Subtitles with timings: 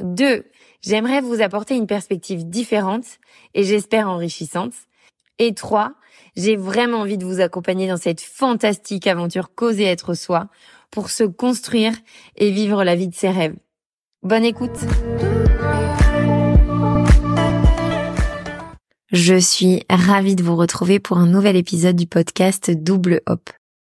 [0.00, 0.44] 2.
[0.82, 3.04] J'aimerais vous apporter une perspective différente
[3.54, 4.74] et j'espère enrichissante.
[5.38, 5.92] Et 3.
[6.36, 10.48] J'ai vraiment envie de vous accompagner dans cette fantastique aventure causer être soi
[10.90, 11.94] pour se construire
[12.36, 13.56] et vivre la vie de ses rêves.
[14.22, 14.78] Bonne écoute
[19.12, 23.50] Je suis ravie de vous retrouver pour un nouvel épisode du podcast Double Hop.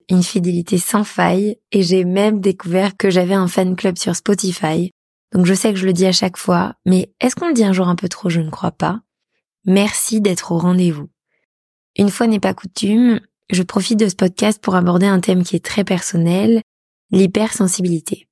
[0.08, 4.90] Une fidélité sans faille et j'ai même découvert que j'avais un fan club sur Spotify.
[5.32, 7.64] Donc je sais que je le dis à chaque fois, mais est-ce qu'on le dit
[7.64, 8.28] un jour un peu trop?
[8.28, 9.00] Je ne crois pas.
[9.64, 11.08] Merci d'être au rendez-vous.
[11.96, 15.56] Une fois n'est pas coutume, je profite de ce podcast pour aborder un thème qui
[15.56, 16.62] est très personnel,
[17.10, 18.28] l'hypersensibilité.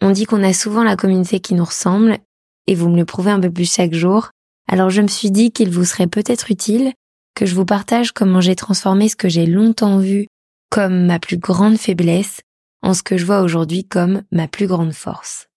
[0.00, 2.18] On dit qu'on a souvent la communauté qui nous ressemble,
[2.66, 4.30] et vous me le prouvez un peu plus chaque jour,
[4.68, 6.92] alors je me suis dit qu'il vous serait peut-être utile
[7.34, 10.26] que je vous partage comment j'ai transformé ce que j'ai longtemps vu
[10.70, 12.40] comme ma plus grande faiblesse
[12.82, 15.48] en ce que je vois aujourd'hui comme ma plus grande force.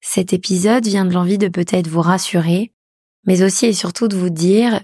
[0.00, 2.72] Cet épisode vient de l'envie de peut-être vous rassurer,
[3.26, 4.80] mais aussi et surtout de vous dire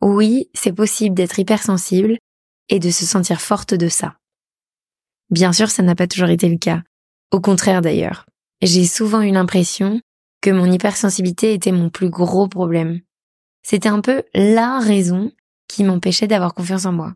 [0.00, 2.18] oui, c'est possible d'être hypersensible
[2.68, 4.16] et de se sentir forte de ça.
[5.30, 6.82] Bien sûr, ça n'a pas toujours été le cas.
[7.30, 8.26] Au contraire d'ailleurs.
[8.62, 10.00] J'ai souvent eu l'impression
[10.40, 13.00] que mon hypersensibilité était mon plus gros problème.
[13.62, 15.32] C'était un peu la raison
[15.68, 17.14] qui m'empêchait d'avoir confiance en moi.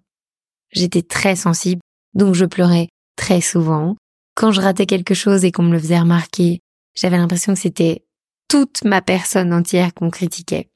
[0.71, 1.81] J'étais très sensible,
[2.15, 3.97] donc je pleurais très souvent.
[4.35, 6.61] Quand je ratais quelque chose et qu'on me le faisait remarquer,
[6.95, 8.05] j'avais l'impression que c'était
[8.49, 10.71] toute ma personne entière qu'on critiquait.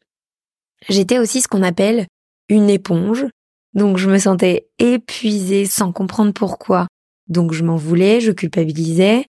[0.88, 2.06] J'étais aussi ce qu'on appelle
[2.48, 3.26] une éponge,
[3.74, 6.86] donc je me sentais épuisée sans comprendre pourquoi.
[7.28, 9.26] Donc je m'en voulais, je culpabilisais,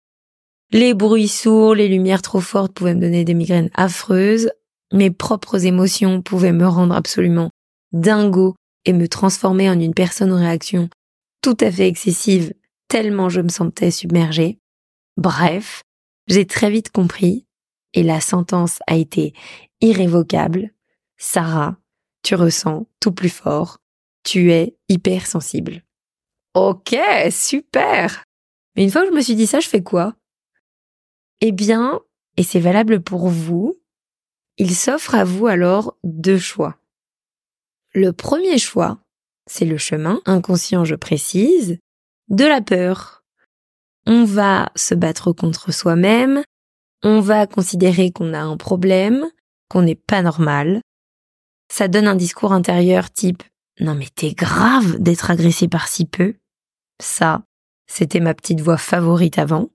[0.72, 4.50] les bruits sourds, les lumières trop fortes pouvaient me donner des migraines affreuses.
[4.94, 7.50] Mes propres émotions pouvaient me rendre absolument
[7.92, 8.56] dingo
[8.86, 10.90] et me transformer en une personne en réaction
[11.42, 12.54] tout à fait excessive
[12.88, 14.60] tellement je me sentais submergée.
[15.18, 15.82] Bref,
[16.28, 17.46] j'ai très vite compris
[17.94, 19.34] et la sentence a été
[19.82, 20.72] irrévocable.
[21.18, 21.78] Sarah,
[22.24, 23.80] tu ressens tout plus fort.
[24.24, 25.84] Tu es hypersensible.
[26.54, 26.96] Ok,
[27.32, 28.24] super.
[28.76, 30.16] Mais une fois que je me suis dit ça, je fais quoi?
[31.42, 32.00] Eh bien,
[32.38, 33.80] et c'est valable pour vous,
[34.58, 36.78] il s'offre à vous alors deux choix.
[37.94, 39.00] Le premier choix,
[39.48, 41.80] c'est le chemin inconscient, je précise,
[42.30, 43.21] de la peur.
[44.06, 46.44] On va se battre contre soi-même,
[47.04, 49.26] on va considérer qu'on a un problème,
[49.70, 50.82] qu'on n'est pas normal.
[51.72, 53.44] Ça donne un discours intérieur type
[53.82, 56.36] non mais t'es grave d'être agressé par si peu.
[57.02, 57.44] Ça,
[57.88, 59.70] c'était ma petite voix favorite avant.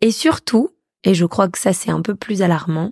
[0.00, 0.70] Et surtout,
[1.02, 2.90] et je crois que ça c'est un peu plus alarmant,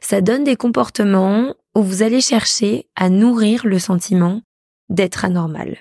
[0.00, 4.42] ça donne des comportements où vous allez chercher à nourrir le sentiment
[4.88, 5.78] d'être anormal.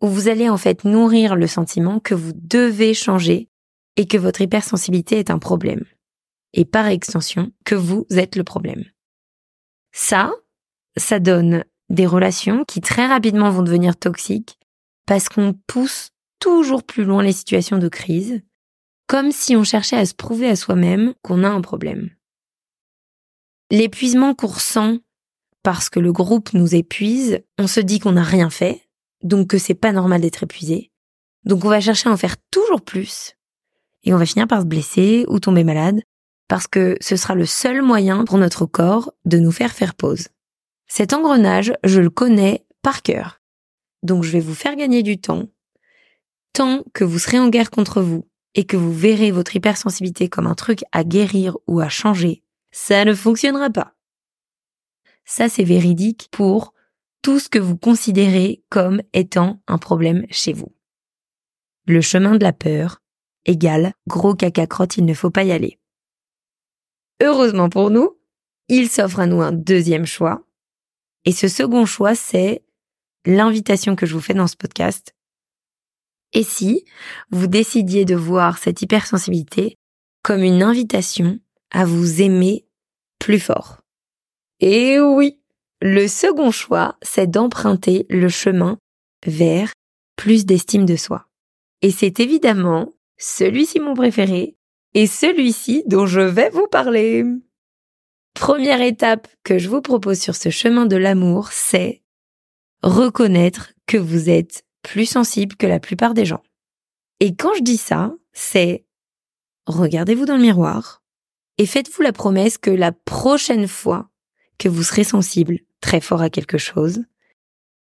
[0.00, 3.48] Où vous allez en fait nourrir le sentiment que vous devez changer
[3.96, 5.84] et que votre hypersensibilité est un problème.
[6.52, 8.84] Et par extension, que vous êtes le problème.
[9.92, 10.32] Ça,
[10.96, 14.58] ça donne des relations qui très rapidement vont devenir toxiques
[15.06, 18.42] parce qu'on pousse toujours plus loin les situations de crise
[19.08, 22.10] comme si on cherchait à se prouver à soi-même qu'on a un problème.
[23.70, 24.98] L'épuisement qu'on ressent
[25.62, 28.87] parce que le groupe nous épuise, on se dit qu'on n'a rien fait,
[29.22, 30.90] donc que c'est pas normal d'être épuisé.
[31.44, 33.34] Donc on va chercher à en faire toujours plus,
[34.04, 36.02] et on va finir par se blesser ou tomber malade,
[36.48, 40.28] parce que ce sera le seul moyen pour notre corps de nous faire faire pause.
[40.86, 43.40] Cet engrenage, je le connais par cœur.
[44.02, 45.48] Donc je vais vous faire gagner du temps,
[46.52, 50.46] tant que vous serez en guerre contre vous, et que vous verrez votre hypersensibilité comme
[50.46, 53.94] un truc à guérir ou à changer, ça ne fonctionnera pas.
[55.24, 56.72] Ça, c'est véridique pour
[57.22, 60.74] tout ce que vous considérez comme étant un problème chez vous.
[61.86, 63.00] Le chemin de la peur
[63.44, 65.78] égale gros caca crotte, il ne faut pas y aller.
[67.22, 68.18] Heureusement pour nous,
[68.68, 70.44] il s'offre à nous un deuxième choix.
[71.24, 72.62] Et ce second choix, c'est
[73.24, 75.14] l'invitation que je vous fais dans ce podcast
[76.32, 76.84] et si
[77.30, 79.76] vous décidiez de voir cette hypersensibilité
[80.22, 81.38] comme une invitation
[81.70, 82.66] à vous aimer
[83.18, 83.80] plus fort?
[84.60, 85.37] Et oui,
[85.80, 88.78] le second choix, c'est d'emprunter le chemin
[89.26, 89.72] vers
[90.16, 91.26] plus d'estime de soi.
[91.82, 94.56] Et c'est évidemment celui-ci mon préféré
[94.94, 97.24] et celui-ci dont je vais vous parler.
[98.34, 102.02] première étape que je vous propose sur ce chemin de l'amour, c'est
[102.82, 106.42] reconnaître que vous êtes plus sensible que la plupart des gens.
[107.20, 108.84] Et quand je dis ça, c'est
[109.66, 111.02] regardez-vous dans le miroir
[111.58, 114.08] et faites-vous la promesse que la prochaine fois
[114.58, 117.04] que vous serez sensible très fort à quelque chose,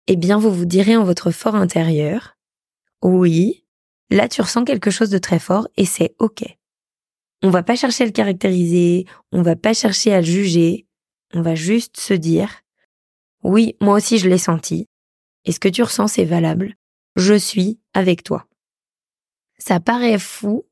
[0.06, 2.37] eh bien vous vous direz en votre fort intérieur,
[3.02, 3.64] oui,
[4.11, 6.44] là tu ressens quelque chose de très fort et c'est ok.
[7.43, 10.87] On va pas chercher à le caractériser, on va pas chercher à le juger,
[11.35, 12.62] on va juste se dire,
[13.43, 14.88] oui, moi aussi je l'ai senti,
[15.44, 16.75] et ce que tu ressens c'est valable,
[17.17, 18.47] je suis avec toi.
[19.58, 20.67] Ça paraît fou,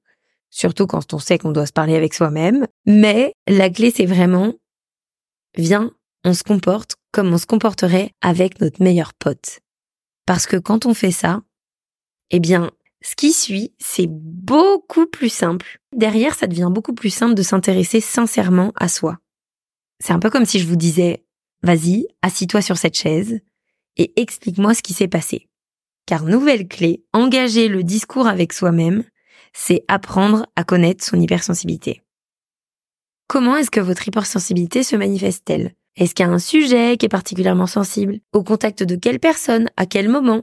[0.50, 4.54] surtout quand on sait qu'on doit se parler avec soi-même, mais la clé c'est vraiment,
[5.56, 5.90] viens,
[6.24, 9.60] on se comporte comme on se comporterait avec notre meilleur pote.
[10.26, 11.42] Parce que quand on fait ça,
[12.30, 12.70] eh bien,
[13.02, 15.78] ce qui suit, c'est beaucoup plus simple.
[15.94, 19.18] Derrière, ça devient beaucoup plus simple de s'intéresser sincèrement à soi.
[20.00, 21.24] C'est un peu comme si je vous disais,
[21.62, 23.40] vas-y, assis-toi sur cette chaise
[23.96, 25.48] et explique-moi ce qui s'est passé.
[26.06, 29.04] Car nouvelle clé, engager le discours avec soi-même,
[29.52, 32.02] c'est apprendre à connaître son hypersensibilité.
[33.28, 35.74] Comment est-ce que votre hypersensibilité se manifeste-t-elle?
[35.96, 38.20] Est-ce qu'il y a un sujet qui est particulièrement sensible?
[38.32, 39.68] Au contact de quelle personne?
[39.76, 40.42] À quel moment?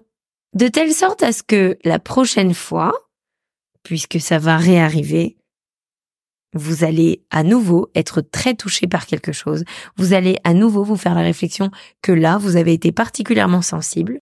[0.53, 2.93] De telle sorte à ce que la prochaine fois,
[3.83, 5.37] puisque ça va réarriver,
[6.53, 9.63] vous allez à nouveau être très touché par quelque chose.
[9.97, 11.69] Vous allez à nouveau vous faire la réflexion
[12.01, 14.19] que là, vous avez été particulièrement sensible.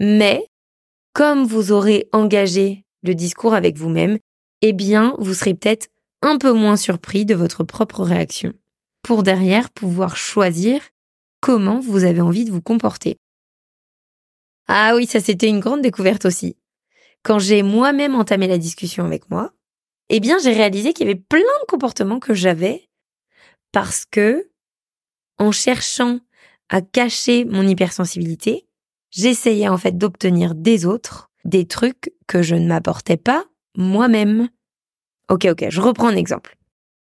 [0.00, 0.44] Mais
[1.12, 4.18] comme vous aurez engagé le discours avec vous-même,
[4.62, 5.88] eh bien, vous serez peut-être
[6.22, 8.52] un peu moins surpris de votre propre réaction,
[9.02, 10.80] pour derrière pouvoir choisir
[11.40, 13.18] comment vous avez envie de vous comporter.
[14.68, 16.56] Ah oui, ça c'était une grande découverte aussi.
[17.22, 19.52] Quand j'ai moi-même entamé la discussion avec moi,
[20.08, 22.88] eh bien, j'ai réalisé qu'il y avait plein de comportements que j'avais
[23.72, 24.50] parce que,
[25.38, 26.20] en cherchant
[26.68, 28.66] à cacher mon hypersensibilité,
[29.10, 33.44] j'essayais en fait d'obtenir des autres des trucs que je ne m'apportais pas
[33.76, 34.48] moi-même.
[35.28, 36.56] Ok, ok, je reprends un exemple.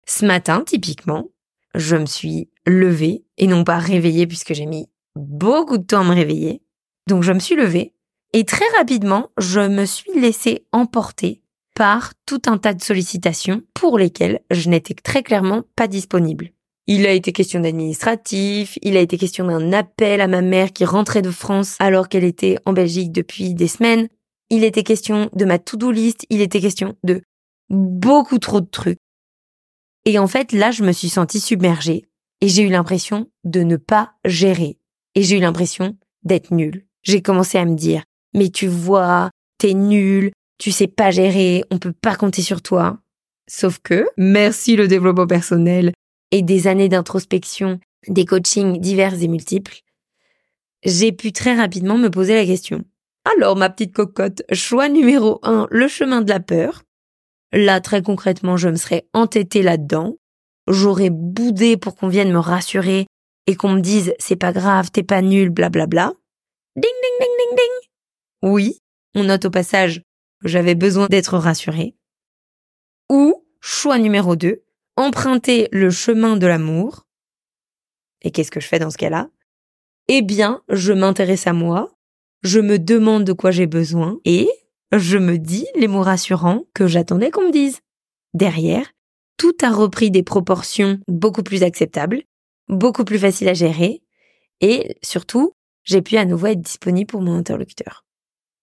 [0.06, 1.29] Ce matin, typiquement,
[1.75, 6.05] je me suis levée et non pas réveillée puisque j'ai mis beaucoup de temps à
[6.05, 6.62] me réveiller.
[7.09, 7.94] Donc je me suis levée
[8.32, 11.43] et très rapidement, je me suis laissée emporter
[11.75, 16.50] par tout un tas de sollicitations pour lesquelles je n'étais très clairement pas disponible.
[16.87, 20.85] Il a été question d'administratif, il a été question d'un appel à ma mère qui
[20.85, 24.09] rentrait de France alors qu'elle était en Belgique depuis des semaines.
[24.50, 27.23] Il était question de ma to-do list, il était question de
[27.71, 28.99] beaucoup trop de trucs.
[30.04, 32.04] Et en fait, là, je me suis sentie submergée
[32.40, 34.78] et j'ai eu l'impression de ne pas gérer.
[35.14, 36.86] Et j'ai eu l'impression d'être nulle.
[37.02, 38.04] J'ai commencé à me dire,
[38.34, 42.98] mais tu vois, t'es nulle, tu sais pas gérer, on peut pas compter sur toi.
[43.48, 45.92] Sauf que, merci le développement personnel,
[46.30, 47.78] et des années d'introspection,
[48.08, 49.80] des coachings divers et multiples,
[50.84, 52.84] j'ai pu très rapidement me poser la question.
[53.36, 56.82] Alors, ma petite cocotte, choix numéro un, le chemin de la peur.
[57.54, 60.16] Là, très concrètement, je me serais entêtée là-dedans.
[60.68, 63.06] J'aurais boudé pour qu'on vienne me rassurer
[63.46, 66.12] et qu'on me dise c'est pas grave, t'es pas nul, blablabla.
[66.76, 67.90] Ding, ding, ding, ding, ding.
[68.42, 68.78] Oui,
[69.14, 70.02] on note au passage
[70.44, 71.96] j'avais besoin d'être rassurée.
[73.11, 74.62] Ou, choix numéro 2,
[74.96, 77.06] emprunter le chemin de l'amour.
[78.23, 79.30] Et qu'est-ce que je fais dans ce cas-là?
[80.08, 81.96] Eh bien, je m'intéresse à moi,
[82.42, 84.49] je me demande de quoi j'ai besoin et
[84.98, 87.80] je me dis les mots rassurants que j'attendais qu'on me dise.
[88.32, 88.86] Derrière,
[89.36, 92.22] tout a repris des proportions beaucoup plus acceptables,
[92.68, 94.02] beaucoup plus faciles à gérer
[94.60, 98.04] et surtout, j'ai pu à nouveau être disponible pour mon interlocuteur.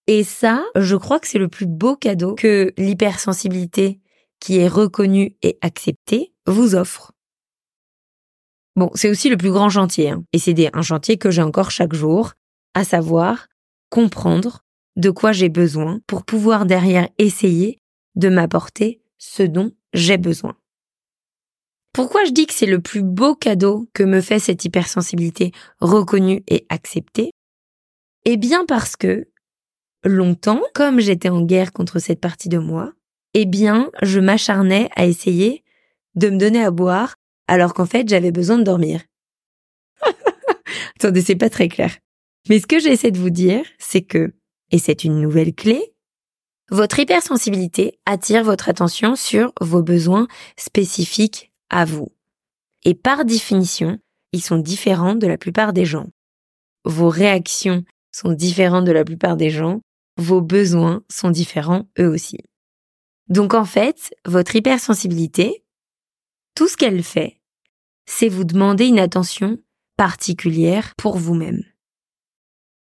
[0.08, 4.00] Et ça, je crois que c'est le plus beau cadeau que l'hypersensibilité
[4.40, 7.12] qui est reconnu et accepté vous offre.
[8.76, 11.72] Bon, c'est aussi le plus grand chantier, hein, et c'est un chantier que j'ai encore
[11.72, 12.34] chaque jour,
[12.74, 13.48] à savoir
[13.90, 14.64] comprendre
[14.96, 17.80] de quoi j'ai besoin pour pouvoir derrière essayer
[18.16, 20.56] de m'apporter ce dont j'ai besoin.
[21.94, 26.44] Pourquoi je dis que c'est le plus beau cadeau que me fait cette hypersensibilité reconnue
[26.48, 27.32] et acceptée?
[28.24, 29.28] Eh bien parce que,
[30.04, 32.94] longtemps, comme j'étais en guerre contre cette partie de moi,
[33.34, 35.64] eh bien, je m'acharnais à essayer
[36.16, 37.16] de me donner à boire
[37.48, 39.02] alors qu'en fait, j'avais besoin de dormir.
[40.96, 41.98] Attendez, c'est pas très clair.
[42.50, 44.34] Mais ce que j'essaie de vous dire, c'est que,
[44.72, 45.94] et c'est une nouvelle clé,
[46.70, 52.08] votre hypersensibilité attire votre attention sur vos besoins spécifiques à vous.
[52.84, 54.00] Et par définition,
[54.32, 56.08] ils sont différents de la plupart des gens.
[56.86, 59.82] Vos réactions sont différentes de la plupart des gens.
[60.18, 62.38] Vos besoins sont différents eux aussi.
[63.28, 65.64] Donc en fait, votre hypersensibilité,
[66.56, 67.40] tout ce qu'elle fait,
[68.06, 69.58] c'est vous demander une attention
[69.98, 71.64] particulière pour vous-même.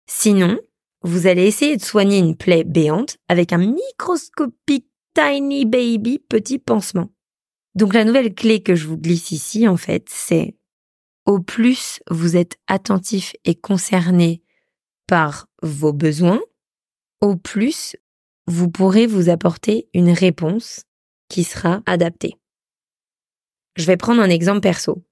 [0.08, 0.60] Sinon,
[1.06, 7.12] vous allez essayer de soigner une plaie béante avec un microscopique tiny baby petit pansement.
[7.76, 10.58] Donc la nouvelle clé que je vous glisse ici, en fait, c'est
[11.26, 14.42] au plus vous êtes attentif et concerné
[15.06, 16.42] par vos besoins,
[17.22, 17.96] au plus
[18.48, 20.86] vous pourrez vous apporter une réponse
[21.30, 22.36] qui sera adaptée.
[23.76, 25.06] Je vais prendre un exemple perso.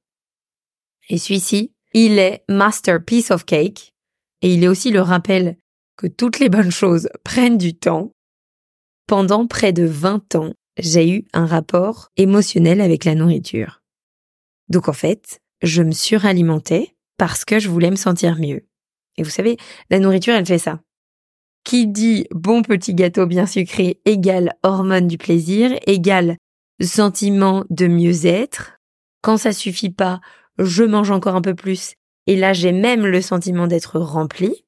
[1.09, 3.93] Et celui-ci, il est masterpiece of cake
[4.41, 5.57] et il est aussi le rappel
[5.97, 8.11] que toutes les bonnes choses prennent du temps.
[9.07, 13.81] Pendant près de 20 ans, j'ai eu un rapport émotionnel avec la nourriture.
[14.69, 18.65] Donc en fait, je me suralimentais parce que je voulais me sentir mieux.
[19.17, 19.57] Et vous savez,
[19.89, 20.79] la nourriture, elle fait ça.
[21.63, 26.37] Qui dit bon petit gâteau bien sucré égale hormone du plaisir, égale
[26.81, 28.79] sentiment de mieux-être.
[29.21, 30.21] Quand ça suffit pas,
[30.57, 31.93] je mange encore un peu plus.
[32.27, 34.65] Et là, j'ai même le sentiment d'être rempli.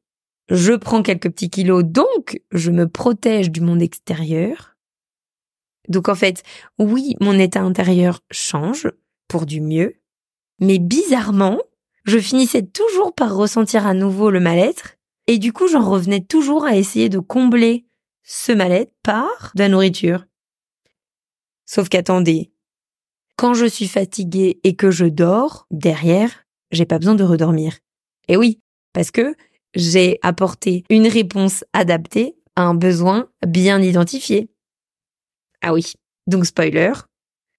[0.50, 4.75] Je prends quelques petits kilos, donc je me protège du monde extérieur.
[5.88, 6.44] Donc en fait,
[6.78, 8.88] oui, mon état intérieur change
[9.28, 9.96] pour du mieux,
[10.60, 11.60] mais bizarrement,
[12.06, 14.98] je finissais toujours par ressentir à nouveau le mal-être,
[15.28, 17.86] et du coup j'en revenais toujours à essayer de combler
[18.24, 20.25] ce mal-être par de la nourriture.
[21.66, 22.52] Sauf qu'attendez,
[23.38, 27.80] quand je suis fatiguée et que je dors, derrière, j'ai pas besoin de redormir.
[28.28, 28.62] Et oui,
[28.94, 29.36] parce que
[29.75, 34.50] j'ai apporté une réponse adaptée à un besoin bien identifié.
[35.62, 35.94] Ah oui,
[36.27, 36.94] donc spoiler,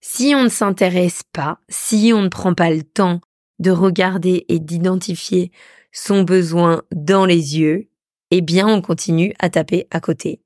[0.01, 3.21] si on ne s'intéresse pas, si on ne prend pas le temps
[3.59, 5.51] de regarder et d'identifier
[5.93, 7.89] son besoin dans les yeux,
[8.31, 10.41] eh bien on continue à taper à côté.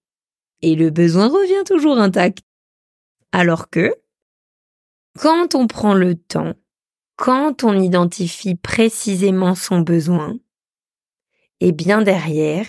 [0.62, 2.40] Et le besoin revient toujours intact.
[3.32, 3.94] Alors que,
[5.18, 6.54] quand on prend le temps,
[7.16, 10.38] quand on identifie précisément son besoin,
[11.60, 12.66] eh bien derrière,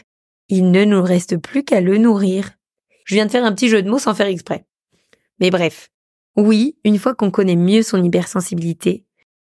[0.50, 2.51] il ne nous reste plus qu'à le nourrir.
[3.05, 4.65] Je viens de faire un petit jeu de mots sans faire exprès.
[5.39, 5.89] Mais bref,
[6.36, 9.05] oui, une fois qu'on connaît mieux son hypersensibilité,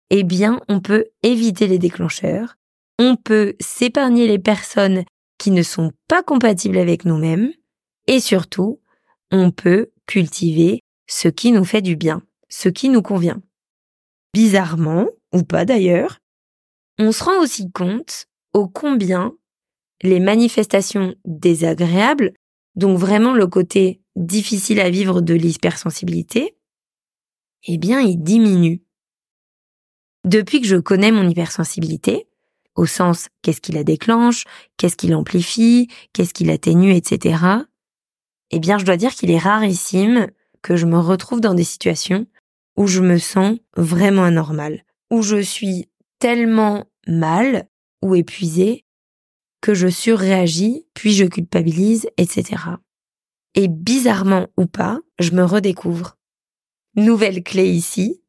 [0.10, 2.55] eh bien on peut éviter les déclencheurs,
[3.00, 5.03] on peut s'épargner les personnes
[5.38, 7.51] qui ne sont pas compatibles avec nous-mêmes,
[8.07, 8.79] et surtout,
[9.31, 13.41] on peut cultiver ce qui nous fait du bien, ce qui nous convient.
[14.33, 16.19] Bizarrement, ou pas d'ailleurs,
[17.00, 19.34] on se rend aussi compte au combien
[20.01, 22.34] les manifestations désagréables,
[22.75, 26.55] donc vraiment le côté difficile à vivre de l'hypersensibilité,
[27.67, 28.81] eh bien, il diminue.
[30.25, 32.27] Depuis que je connais mon hypersensibilité,
[32.75, 34.46] au sens qu'est-ce qui la déclenche,
[34.77, 37.43] qu'est-ce qui l'amplifie, qu'est-ce qui l'atténue, etc.,
[38.51, 40.27] eh bien, je dois dire qu'il est rarissime
[40.62, 42.27] que je me retrouve dans des situations
[42.77, 45.89] où je me sens vraiment anormal, où je suis
[46.20, 47.67] tellement mal
[48.01, 48.86] ou épuisée
[49.62, 52.63] que je surréagis, puis je culpabilise, etc.
[53.53, 56.17] Et bizarrement ou pas, je me redécouvre.
[56.96, 58.22] Nouvelle clé ici,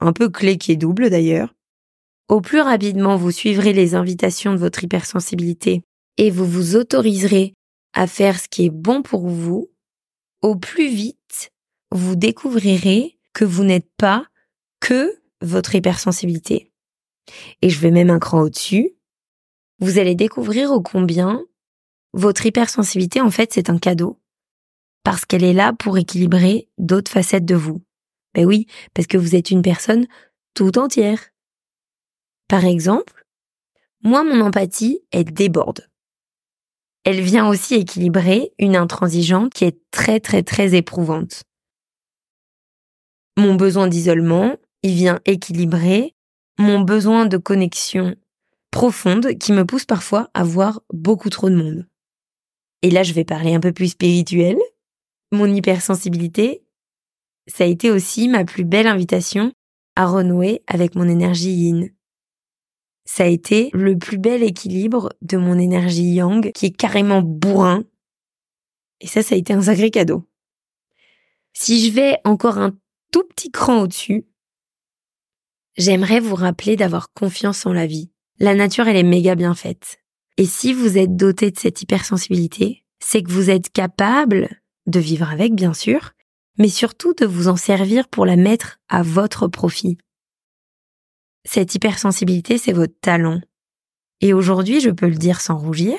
[0.00, 1.54] un peu clé qui est double d'ailleurs.
[2.28, 5.82] Au plus rapidement vous suivrez les invitations de votre hypersensibilité
[6.16, 7.54] et vous vous autoriserez
[7.94, 9.70] à faire ce qui est bon pour vous,
[10.42, 11.50] au plus vite
[11.90, 14.26] vous découvrirez que vous n'êtes pas
[14.80, 16.70] que votre hypersensibilité.
[17.62, 18.94] Et je vais même un cran au-dessus.
[19.80, 21.44] Vous allez découvrir au combien
[22.12, 24.18] votre hypersensibilité, en fait, c'est un cadeau.
[25.04, 27.82] Parce qu'elle est là pour équilibrer d'autres facettes de vous.
[28.34, 30.06] Ben oui, parce que vous êtes une personne
[30.54, 31.20] tout entière.
[32.48, 33.24] Par exemple,
[34.02, 35.88] moi, mon empathie, elle déborde.
[37.04, 41.42] Elle vient aussi équilibrer une intransigeante qui est très très très éprouvante.
[43.36, 46.14] Mon besoin d'isolement, il vient équilibrer
[46.58, 48.16] mon besoin de connexion
[48.70, 51.86] profonde qui me pousse parfois à voir beaucoup trop de monde.
[52.82, 54.56] Et là, je vais parler un peu plus spirituel.
[55.32, 56.62] Mon hypersensibilité,
[57.46, 59.52] ça a été aussi ma plus belle invitation
[59.96, 61.90] à renouer avec mon énergie yin.
[63.04, 67.84] Ça a été le plus bel équilibre de mon énergie yang qui est carrément bourrin.
[69.00, 70.28] Et ça, ça a été un sacré cadeau.
[71.52, 72.76] Si je vais encore un
[73.10, 74.28] tout petit cran au-dessus,
[75.76, 78.10] j'aimerais vous rappeler d'avoir confiance en la vie.
[78.40, 79.98] La nature, elle est méga bien faite.
[80.36, 84.48] Et si vous êtes doté de cette hypersensibilité, c'est que vous êtes capable
[84.86, 86.12] de vivre avec, bien sûr,
[86.56, 89.98] mais surtout de vous en servir pour la mettre à votre profit.
[91.44, 93.40] Cette hypersensibilité, c'est votre talent.
[94.20, 95.96] Et aujourd'hui, je peux le dire sans rougir,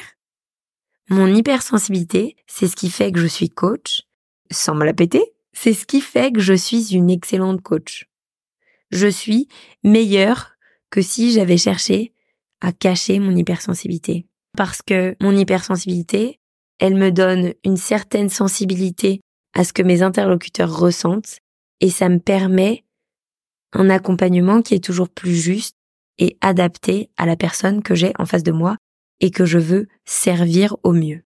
[1.10, 4.04] mon hypersensibilité, c'est ce qui fait que je suis coach,
[4.52, 8.06] sans me la péter, c'est ce qui fait que je suis une excellente coach.
[8.92, 9.48] je suis
[9.84, 10.52] meilleure
[10.90, 12.14] que si j'avais cherché
[12.62, 14.26] à cacher mon hypersensibilité.
[14.58, 16.40] Parce que mon hypersensibilité,
[16.80, 19.22] elle me donne une certaine sensibilité
[19.54, 21.40] à ce que mes interlocuteurs ressentent
[21.82, 22.84] et ça me permet
[23.74, 25.76] un accompagnement qui est toujours plus juste
[26.18, 28.78] et adapté à la personne que j'ai en face de moi
[29.20, 31.24] et que je veux servir au mieux.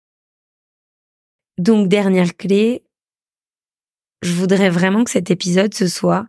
[1.57, 2.83] Donc dernière clé,
[4.21, 6.27] je voudrais vraiment que cet épisode ce soit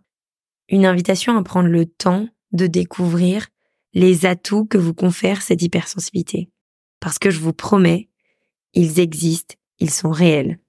[0.69, 3.47] une invitation à prendre le temps de découvrir
[3.93, 6.49] les atouts que vous confère cette hypersensibilité.
[6.99, 8.09] Parce que je vous promets,
[8.73, 10.59] ils existent, ils sont réels.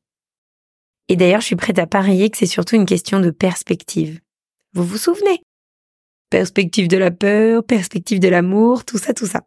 [1.09, 4.21] Et d'ailleurs, je suis prête à parier que c'est surtout une question de perspective.
[4.73, 5.43] Vous vous souvenez?
[6.31, 9.47] Perspective de la peur, perspective de l'amour, tout ça, tout ça.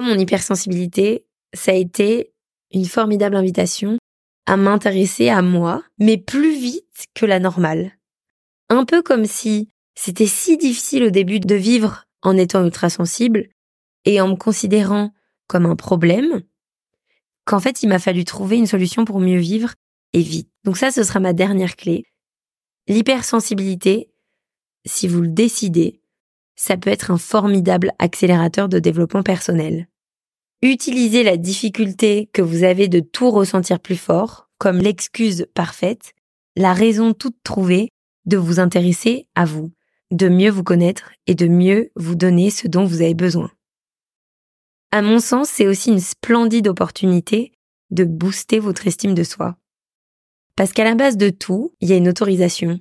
[0.00, 2.32] Mon hypersensibilité, ça a été
[2.72, 3.98] une formidable invitation
[4.46, 7.98] à m'intéresser à moi, mais plus vite que la normale.
[8.68, 13.48] Un peu comme si c'était si difficile au début de vivre en étant ultra sensible
[14.04, 15.12] et en me considérant
[15.46, 16.42] comme un problème,
[17.44, 19.74] qu'en fait il m'a fallu trouver une solution pour mieux vivre
[20.12, 20.48] et vite.
[20.64, 22.04] Donc ça, ce sera ma dernière clé.
[22.88, 24.10] L'hypersensibilité,
[24.84, 26.00] si vous le décidez,
[26.56, 29.88] ça peut être un formidable accélérateur de développement personnel.
[30.62, 36.12] Utilisez la difficulté que vous avez de tout ressentir plus fort comme l'excuse parfaite,
[36.54, 37.88] la raison toute trouvée
[38.26, 39.72] de vous intéresser à vous,
[40.12, 43.50] de mieux vous connaître et de mieux vous donner ce dont vous avez besoin.
[44.92, 47.52] À mon sens, c'est aussi une splendide opportunité
[47.90, 49.56] de booster votre estime de soi.
[50.54, 52.78] Parce qu'à la base de tout, il y a une autorisation.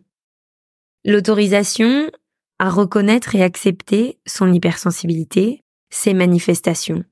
[1.05, 2.11] L'autorisation
[2.59, 7.03] à reconnaître et accepter son hypersensibilité, ses manifestations.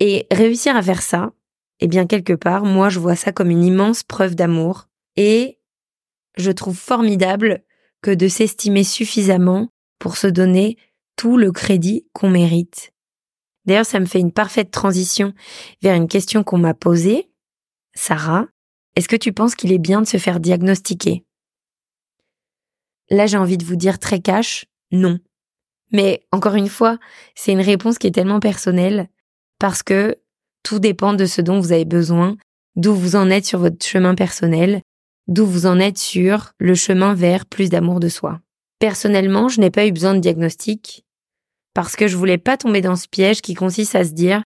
[0.00, 1.32] Et réussir à faire ça,
[1.80, 5.58] eh bien quelque part, moi je vois ça comme une immense preuve d'amour et
[6.36, 7.62] je trouve formidable
[8.06, 10.76] que de s'estimer suffisamment pour se donner
[11.16, 12.92] tout le crédit qu'on mérite.
[13.64, 15.34] D'ailleurs, ça me fait une parfaite transition
[15.82, 17.28] vers une question qu'on m'a posée.
[17.96, 18.46] Sarah,
[18.94, 21.24] est-ce que tu penses qu'il est bien de se faire diagnostiquer?
[23.10, 25.18] Là, j'ai envie de vous dire très cash, non.
[25.90, 26.98] Mais encore une fois,
[27.34, 29.08] c'est une réponse qui est tellement personnelle
[29.58, 30.14] parce que
[30.62, 32.36] tout dépend de ce dont vous avez besoin,
[32.76, 34.82] d'où vous en êtes sur votre chemin personnel,
[35.28, 38.40] d'où vous en êtes sur le chemin vers plus d'amour de soi.
[38.78, 41.04] Personnellement, je n'ai pas eu besoin de diagnostic
[41.74, 44.42] parce que je voulais pas tomber dans ce piège qui consiste à se dire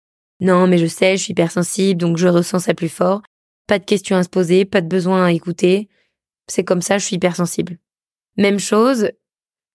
[0.41, 3.23] non, mais je sais, je suis hypersensible, donc je ressens ça plus fort.
[3.67, 5.89] Pas de questions à se poser, pas de besoin à écouter.
[6.49, 7.79] C'est comme ça, je suis hypersensible.
[8.37, 9.11] Même chose,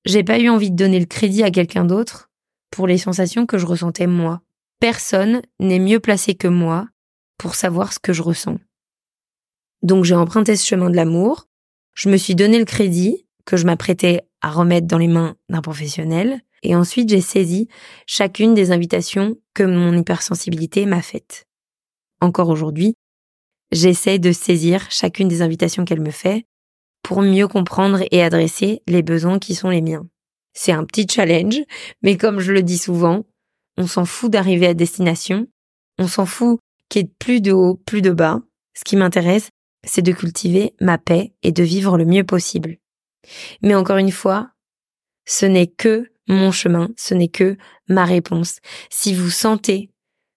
[0.05, 2.29] j'ai pas eu envie de donner le crédit à quelqu'un d'autre
[2.71, 4.41] pour les sensations que je ressentais moi.
[4.79, 6.87] Personne n'est mieux placé que moi
[7.37, 8.59] pour savoir ce que je ressens.
[9.81, 11.47] Donc j'ai emprunté ce chemin de l'amour,
[11.93, 15.61] je me suis donné le crédit que je m'apprêtais à remettre dans les mains d'un
[15.61, 17.67] professionnel, et ensuite j'ai saisi
[18.05, 21.45] chacune des invitations que mon hypersensibilité m'a faites.
[22.21, 22.95] Encore aujourd'hui,
[23.71, 26.45] j'essaie de saisir chacune des invitations qu'elle me fait
[27.03, 30.07] pour mieux comprendre et adresser les besoins qui sont les miens.
[30.53, 31.61] C'est un petit challenge,
[32.01, 33.23] mais comme je le dis souvent,
[33.77, 35.47] on s'en fout d'arriver à destination,
[35.97, 38.41] on s'en fout qu'il y ait plus de haut, plus de bas.
[38.73, 39.49] Ce qui m'intéresse,
[39.85, 42.77] c'est de cultiver ma paix et de vivre le mieux possible.
[43.61, 44.51] Mais encore une fois,
[45.25, 48.59] ce n'est que mon chemin, ce n'est que ma réponse.
[48.89, 49.91] Si vous sentez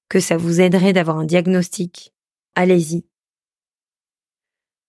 [0.09, 2.13] que ça vous aiderait d'avoir un diagnostic,
[2.55, 3.05] allez-y.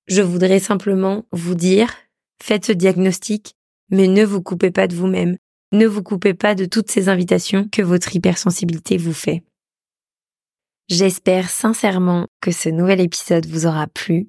[0.07, 1.93] Je voudrais simplement vous dire,
[2.41, 3.55] faites ce diagnostic,
[3.89, 5.37] mais ne vous coupez pas de vous-même,
[5.71, 9.43] ne vous coupez pas de toutes ces invitations que votre hypersensibilité vous fait.
[10.89, 14.27] J'espère sincèrement que ce nouvel épisode vous aura plu,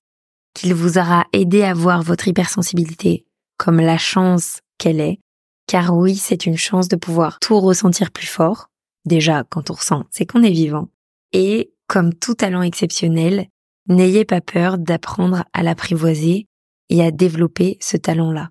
[0.55, 3.27] qu'il vous aura aidé à voir votre hypersensibilité
[3.59, 5.21] comme la chance qu'elle est,
[5.67, 8.69] car oui, c'est une chance de pouvoir tout ressentir plus fort.
[9.05, 10.89] Déjà, quand on ressent, c'est qu'on est vivant.
[11.33, 13.49] Et, comme tout talent exceptionnel,
[13.89, 16.47] n'ayez pas peur d'apprendre à l'apprivoiser
[16.89, 18.51] et à développer ce talent-là.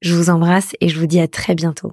[0.00, 1.92] Je vous embrasse et je vous dis à très bientôt.